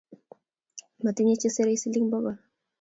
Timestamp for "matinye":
1.03-1.35